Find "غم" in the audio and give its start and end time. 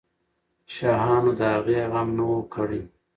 1.91-2.07